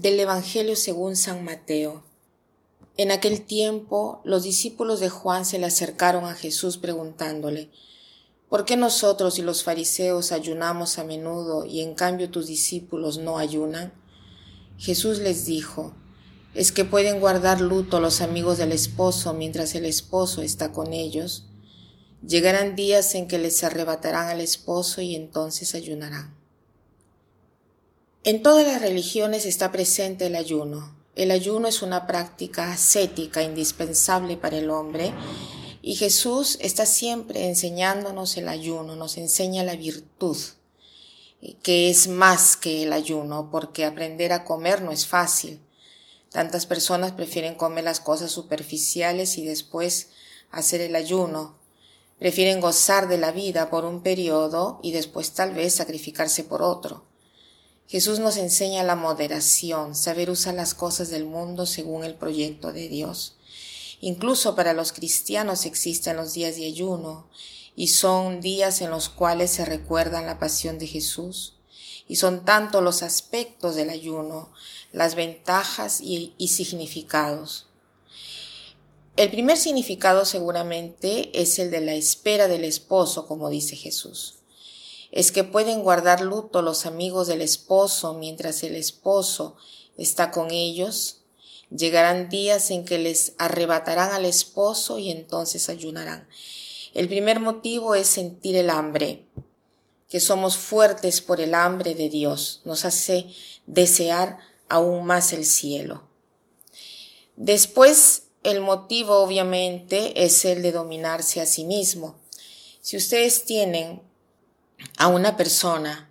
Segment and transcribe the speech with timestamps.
[0.00, 2.02] Del Evangelio según San Mateo.
[2.96, 7.68] En aquel tiempo los discípulos de Juan se le acercaron a Jesús preguntándole,
[8.48, 13.36] ¿por qué nosotros y los fariseos ayunamos a menudo y en cambio tus discípulos no
[13.36, 13.92] ayunan?
[14.78, 15.92] Jesús les dijo,
[16.54, 21.44] ¿es que pueden guardar luto los amigos del esposo mientras el esposo está con ellos?
[22.26, 26.39] Llegarán días en que les arrebatarán al esposo y entonces ayunarán.
[28.22, 30.94] En todas las religiones está presente el ayuno.
[31.16, 35.14] El ayuno es una práctica ascética indispensable para el hombre
[35.80, 40.36] y Jesús está siempre enseñándonos el ayuno, nos enseña la virtud,
[41.62, 45.58] que es más que el ayuno, porque aprender a comer no es fácil.
[46.28, 50.10] Tantas personas prefieren comer las cosas superficiales y después
[50.50, 51.56] hacer el ayuno.
[52.18, 57.08] Prefieren gozar de la vida por un periodo y después tal vez sacrificarse por otro.
[57.90, 62.88] Jesús nos enseña la moderación, saber usar las cosas del mundo según el proyecto de
[62.88, 63.34] Dios.
[64.00, 67.28] Incluso para los cristianos existen los días de ayuno
[67.74, 71.56] y son días en los cuales se recuerdan la pasión de Jesús.
[72.06, 74.52] Y son tanto los aspectos del ayuno,
[74.92, 77.66] las ventajas y, y significados.
[79.16, 84.39] El primer significado seguramente es el de la espera del esposo, como dice Jesús
[85.12, 89.56] es que pueden guardar luto los amigos del esposo mientras el esposo
[89.96, 91.22] está con ellos.
[91.70, 96.28] Llegarán días en que les arrebatarán al esposo y entonces ayunarán.
[96.94, 99.26] El primer motivo es sentir el hambre,
[100.08, 103.26] que somos fuertes por el hambre de Dios, nos hace
[103.66, 104.38] desear
[104.68, 106.02] aún más el cielo.
[107.36, 112.18] Después, el motivo obviamente es el de dominarse a sí mismo.
[112.80, 114.02] Si ustedes tienen
[114.98, 116.10] a una persona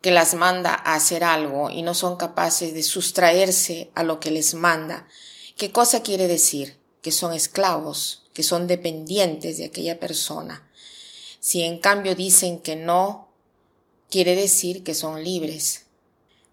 [0.00, 4.30] que las manda a hacer algo y no son capaces de sustraerse a lo que
[4.30, 5.08] les manda,
[5.56, 6.78] ¿qué cosa quiere decir?
[7.02, 10.68] Que son esclavos, que son dependientes de aquella persona.
[11.40, 13.28] Si en cambio dicen que no,
[14.10, 15.86] quiere decir que son libres.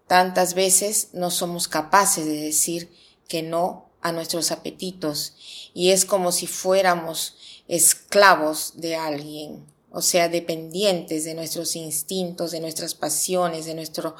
[0.06, 2.92] Tantas veces no somos capaces de decir
[3.28, 5.34] que no a nuestros apetitos
[5.74, 12.60] y es como si fuéramos esclavos de alguien o sea, dependientes de nuestros instintos, de
[12.60, 14.14] nuestras pasiones, de nuestro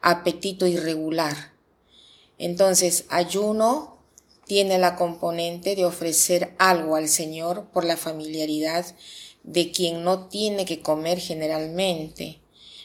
[0.00, 1.52] apetito irregular.
[2.38, 3.98] Entonces, ayuno
[4.46, 8.84] tiene la componente de ofrecer algo al Señor por la familiaridad
[9.44, 12.40] de quien no tiene que comer generalmente.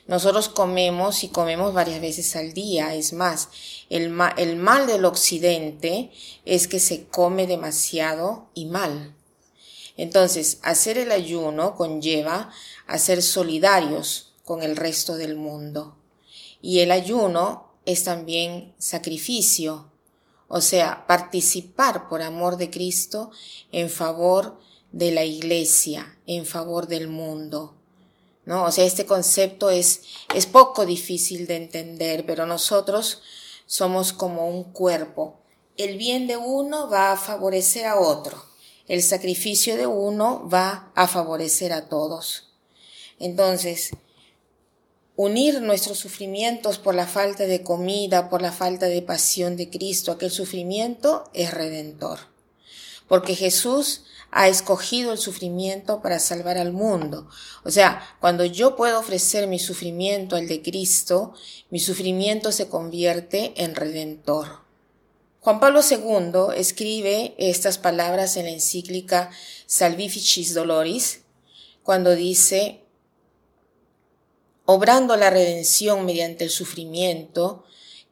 [0.05, 2.93] Nosotros comemos y comemos varias veces al día.
[2.93, 3.49] Es más,
[3.89, 6.11] el, mal del occidente
[6.45, 9.16] es que se come demasiado y mal.
[9.97, 12.51] Entonces, hacer el ayuno conlleva
[12.85, 15.97] a ser solidarios con el resto del mundo.
[16.61, 19.91] Y el ayuno es también sacrificio,
[20.47, 23.31] o sea, participar por amor de Cristo
[23.71, 24.59] en favor
[24.91, 27.73] de la iglesia, en favor del mundo.
[28.45, 28.63] ¿No?
[28.63, 30.03] O sea, este concepto es,
[30.33, 33.21] es poco difícil de entender, pero nosotros
[33.65, 35.41] somos como un cuerpo.
[35.75, 38.46] El bien de uno va a favorecer a otro
[38.87, 42.49] el sacrificio de uno va a favorecer a todos.
[43.19, 43.91] Entonces,
[45.15, 50.11] unir nuestros sufrimientos por la falta de comida, por la falta de pasión de Cristo,
[50.11, 52.19] aquel sufrimiento es redentor.
[53.07, 57.29] Porque Jesús ha escogido el sufrimiento para salvar al mundo.
[57.63, 61.33] O sea, cuando yo puedo ofrecer mi sufrimiento al de Cristo,
[61.69, 64.66] mi sufrimiento se convierte en redentor.
[65.47, 69.31] Juan Pablo II escribe estas palabras en la encíclica
[69.65, 71.21] Salvificis Doloris,
[71.83, 72.81] cuando dice,
[74.65, 77.63] obrando la redención mediante el sufrimiento,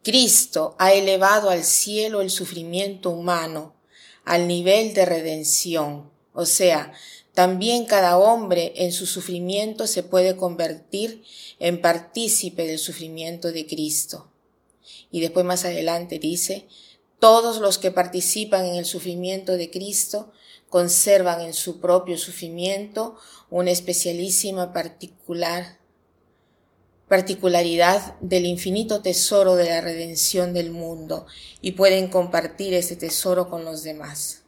[0.01, 3.75] Cristo ha elevado al cielo el sufrimiento humano
[4.23, 6.09] al nivel de redención.
[6.31, 6.93] O sea,
[7.33, 11.21] también cada hombre en su sufrimiento se puede convertir
[11.59, 14.31] en partícipe del sufrimiento de Cristo.
[15.11, 16.67] Y después más adelante dice,
[17.19, 20.31] todos los que participan en el sufrimiento de Cristo
[20.69, 23.15] conservan en su propio sufrimiento
[23.49, 25.79] una especialísima particular
[27.07, 31.27] particularidad del infinito tesoro de la redención del mundo
[31.61, 34.43] y pueden compartir ese tesoro con los demás.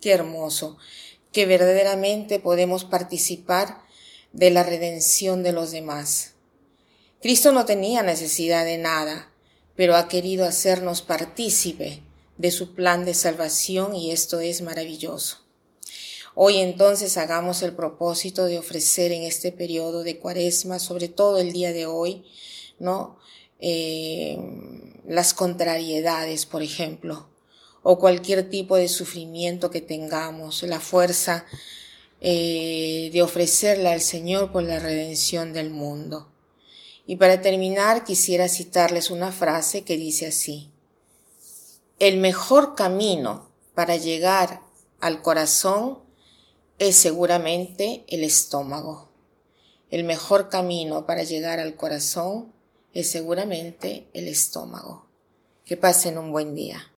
[0.00, 0.78] Qué hermoso
[1.32, 3.82] que verdaderamente podemos participar
[4.32, 6.34] de la redención de los demás.
[7.20, 9.29] Cristo no tenía necesidad de nada,
[9.80, 12.02] pero ha querido hacernos partícipe
[12.36, 15.38] de su plan de salvación y esto es maravilloso.
[16.34, 21.54] Hoy entonces hagamos el propósito de ofrecer en este periodo de cuaresma, sobre todo el
[21.54, 22.26] día de hoy,
[22.78, 23.16] ¿no?
[23.58, 24.36] eh,
[25.08, 27.30] las contrariedades, por ejemplo,
[27.82, 31.46] o cualquier tipo de sufrimiento que tengamos, la fuerza
[32.20, 36.29] eh, de ofrecerla al Señor por la redención del mundo.
[37.10, 40.70] Y para terminar quisiera citarles una frase que dice así,
[41.98, 44.60] el mejor camino para llegar
[45.00, 45.98] al corazón
[46.78, 49.10] es seguramente el estómago.
[49.90, 52.52] El mejor camino para llegar al corazón
[52.94, 55.08] es seguramente el estómago.
[55.64, 56.92] Que pasen un buen día.